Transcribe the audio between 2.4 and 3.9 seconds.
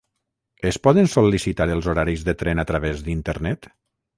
tren a través d'internet?